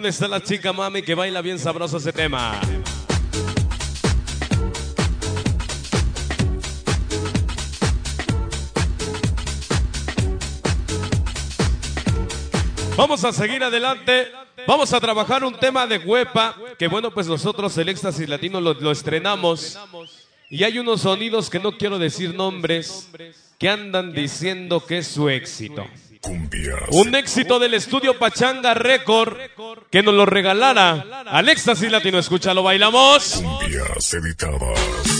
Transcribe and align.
dónde 0.00 0.08
está 0.08 0.28
la 0.28 0.42
chica 0.42 0.72
mami 0.72 1.02
que 1.02 1.14
baila 1.14 1.42
bien 1.42 1.58
sabroso 1.58 1.98
ese 1.98 2.10
tema. 2.10 2.58
Vamos 12.96 13.22
a 13.24 13.32
seguir 13.34 13.62
adelante. 13.62 14.32
Vamos 14.66 14.90
a 14.94 15.00
trabajar 15.00 15.44
un 15.44 15.52
tema 15.58 15.86
de 15.86 15.98
huepa. 15.98 16.56
Que 16.78 16.88
bueno, 16.88 17.10
pues 17.10 17.26
nosotros 17.26 17.76
el 17.76 17.90
éxtasis 17.90 18.26
latino 18.26 18.58
lo 18.58 18.90
estrenamos. 18.90 19.78
Y 20.48 20.64
hay 20.64 20.78
unos 20.78 21.02
sonidos 21.02 21.50
que 21.50 21.58
no 21.58 21.76
quiero 21.76 21.98
decir 21.98 22.34
nombres 22.34 23.10
que 23.58 23.68
andan 23.68 24.14
diciendo 24.14 24.82
que 24.82 24.96
es 24.98 25.08
su 25.08 25.28
éxito. 25.28 25.86
Un 26.22 27.14
éxito 27.14 27.58
del 27.58 27.74
estudio 27.74 28.18
Pachanga 28.18 28.74
Record 28.74 29.36
que 29.90 30.02
nos 30.02 30.14
lo 30.14 30.26
regalara 30.26 31.24
al 31.26 31.48
éxtasis 31.48 31.90
latino. 31.90 32.18
Escúchalo, 32.18 32.62
bailamos. 32.62 33.42
Cumbias 33.42 34.14
editadas. 34.14 35.19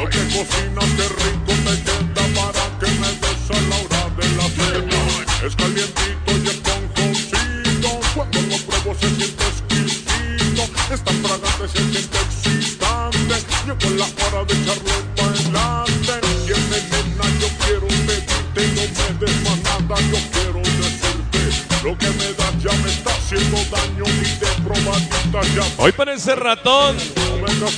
Lo 0.00 0.08
que 0.08 0.18
cocinas 0.32 0.96
de 0.96 1.08
rico 1.08 1.52
te 1.62 1.74
queda 1.84 2.24
para 2.34 2.64
que 2.80 2.86
me 3.00 3.08
des 3.20 3.50
a 3.50 3.60
la 3.68 3.76
hora 3.76 4.02
de 4.16 4.26
la 4.34 4.46
cena. 4.48 5.00
Es 5.46 5.54
calientito 5.56 6.30
y 6.42 6.48
esponjosito 6.48 8.00
Cuando 8.14 8.40
lo 8.40 8.56
pruebo 8.64 8.94
se 8.98 9.08
siente 9.14 9.44
exquisito. 9.44 10.62
Es 10.90 11.04
tan 11.04 11.16
fragante 11.22 11.68
se 11.68 11.82
siente 11.92 12.18
excitante. 12.18 13.34
Llegó 13.66 13.90
la 13.98 14.06
hora 14.06 14.44
de 14.46 14.54
echarlo 14.54 14.94
para 15.16 15.28
adelante. 15.28 16.14
Tiene 16.46 16.78
nena 16.90 17.26
yo 17.38 17.48
quiero 17.60 17.88
pedirte 18.06 18.62
No 18.74 18.82
me 19.04 19.26
des 19.26 19.36
más 19.44 19.58
nada 19.58 20.00
yo 20.10 20.18
quiero 20.32 20.60
decirte. 20.80 21.42
Lo 21.84 21.98
que 21.98 22.08
me 22.08 22.32
das 22.32 22.54
ya 22.62 22.72
me 22.72 22.90
está 22.90 23.10
haciendo 23.10 23.58
daño 23.70 24.04
Y 24.06 24.38
de 24.40 24.48
probadita 24.64 25.42
ya. 25.54 25.64
Hoy 25.76 25.92
parece 25.92 26.34
ratón. 26.36 26.96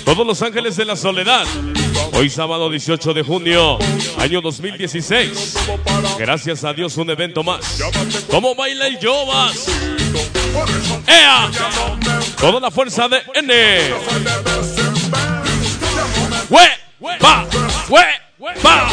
Todos 0.04 0.24
los 0.24 0.40
ángeles 0.42 0.76
de 0.76 0.84
la 0.84 0.94
soledad. 0.94 1.46
Hoy 2.14 2.28
sábado 2.28 2.68
18 2.68 3.14
de 3.14 3.22
junio, 3.22 3.78
año 4.18 4.40
2016. 4.40 5.54
todo 5.66 5.76
para 5.78 6.14
Gracias 6.16 6.62
a 6.64 6.72
Dios 6.72 6.96
un 6.98 7.10
evento 7.10 7.42
más. 7.42 7.82
¿Cómo 8.30 8.54
baila 8.54 8.86
el 8.86 8.98
Yobas? 8.98 9.68
¡Ea! 11.06 11.50
Toda 12.38 12.60
la 12.60 12.70
fuerza 12.70 13.08
de 13.08 13.22
N. 13.34 13.54
¡Hue! 16.50 17.18
¡Pa! 17.18 17.46
¡Hue! 17.88 18.04
¡Pa! 18.62 18.88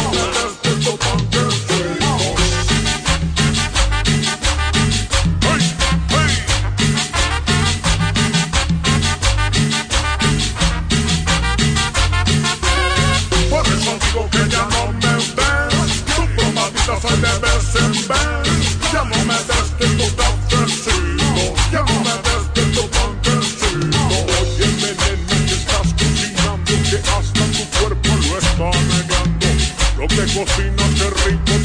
Que 14.27 14.49
ya 14.49 14.67
no 14.71 14.91
me 14.93 15.13
ves 15.37 16.03
Tu 16.15 16.23
probadita 16.35 16.99
soy 17.01 17.17
de 17.19 17.33
vez 17.43 17.75
en 17.75 17.91
vez 18.07 18.91
Ya 18.93 19.03
no 19.03 19.17
me 19.25 19.37
des 19.49 19.69
que 19.77 19.87
tú 19.97 20.05
te 20.17 20.23
ofrecido 20.23 21.55
Ya 21.71 21.81
no 21.87 21.95
me 22.05 22.15
des 22.25 22.43
que 22.53 22.61
tú 22.73 22.89
contecido 22.97 23.99
Oye 24.39 24.67
nena 24.81 25.45
que 25.45 25.53
estás 25.53 25.93
cocinando 25.99 26.73
Que 26.89 26.97
hasta 26.97 27.43
tu 27.55 27.63
cuerpo 27.79 28.09
lo 28.27 28.37
está 28.37 28.69
negando. 28.91 29.47
Lo 29.97 30.07
que 30.07 30.23
cocinas 30.33 30.91
que 30.97 31.07
rico 31.23 31.58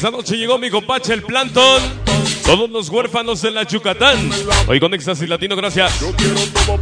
Esta 0.00 0.10
noche 0.10 0.34
llegó 0.38 0.56
mi 0.56 0.70
compache 0.70 1.12
el 1.12 1.22
plantón. 1.22 1.82
Todos 2.46 2.70
los 2.70 2.88
huérfanos 2.88 3.42
de 3.42 3.50
la 3.50 3.64
Yucatán. 3.64 4.30
Hoy 4.66 4.80
con 4.80 4.94
Éxtasis 4.94 5.28
Latino, 5.28 5.54
gracias. 5.54 6.00
Yo 6.00 6.10
quiero 6.16 6.40
todo 6.64 6.80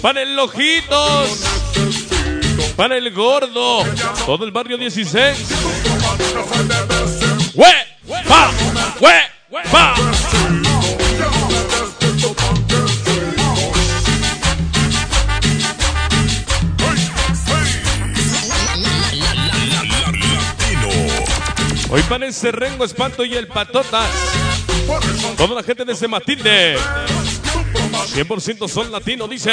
para 0.00 0.22
el 0.22 0.38
Ojitos. 0.38 1.44
Para 2.76 2.96
el 2.96 3.12
Gordo. 3.12 3.84
Todo 4.24 4.46
el 4.46 4.52
barrio 4.52 4.78
16. 4.78 5.36
probadita 5.82 6.44
soy 6.48 6.66
de 6.66 6.74
vez 6.86 7.22
en 7.22 7.60
¡Hue! 7.60 8.24
¡Pa! 8.26 8.50
¡Hue! 8.98 9.62
¡Pa! 9.70 9.94
Latino. 22.14 22.14
Hoy 22.14 22.20
parece 22.20 22.52
Rengo 22.52 22.84
Espanto 22.84 23.24
y 23.24 23.34
el 23.34 23.46
Patotas. 23.48 24.10
Toda 25.36 25.54
la 25.56 25.62
gente 25.62 25.84
de 25.84 25.92
ese 25.92 26.06
Matilde. 26.08 26.76
tu 27.52 27.62
probadita 27.72 28.14
100% 28.14 28.68
son 28.68 28.92
latino, 28.92 29.26
dice. 29.26 29.50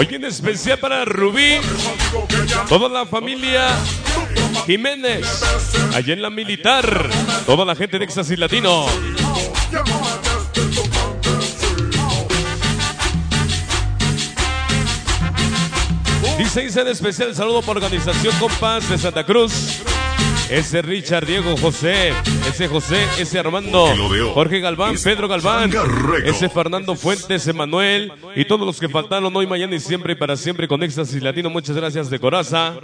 Hoy 0.00 0.08
en 0.12 0.24
especial 0.24 0.78
para 0.78 1.04
Rubí, 1.04 1.58
toda 2.70 2.88
la 2.88 3.04
familia 3.04 3.68
Jiménez, 4.64 5.26
allá 5.94 6.14
en 6.14 6.22
la 6.22 6.30
militar, 6.30 7.10
toda 7.44 7.66
la 7.66 7.76
gente 7.76 7.98
de 7.98 8.06
Éxtasis 8.06 8.38
Latino. 8.38 8.86
Dice, 16.38 16.80
en 16.80 16.88
especial 16.88 17.34
saludo 17.34 17.60
por 17.60 17.76
organización 17.76 18.34
Compás 18.38 18.88
de 18.88 18.96
Santa 18.96 19.26
Cruz. 19.26 19.82
Ese 20.50 20.82
Richard, 20.82 21.26
Diego 21.26 21.56
José, 21.56 22.12
ese 22.48 22.66
José, 22.66 23.06
ese 23.20 23.38
Armando, 23.38 23.86
Jorge 24.34 24.58
Galván, 24.58 24.96
Pedro 25.02 25.28
Galván, 25.28 25.70
ese 26.24 26.48
Fernando 26.48 26.96
Fuentes, 26.96 27.46
Emanuel 27.46 28.12
y 28.34 28.44
todos 28.44 28.66
los 28.66 28.80
que 28.80 28.88
faltaron 28.88 29.34
hoy, 29.36 29.46
mañana 29.46 29.76
y 29.76 29.80
siempre 29.80 30.14
y 30.14 30.16
para 30.16 30.36
siempre 30.36 30.66
con 30.66 30.82
Éxtasis 30.82 31.22
Latino. 31.22 31.50
Muchas 31.50 31.76
gracias 31.76 32.10
de 32.10 32.18
coraza. 32.18 32.74